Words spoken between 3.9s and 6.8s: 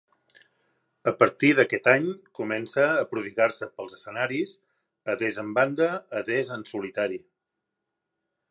escenaris, adés amb banda, adés en